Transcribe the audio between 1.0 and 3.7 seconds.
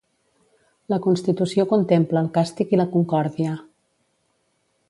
constitució contempla el càstig i la concòrdia.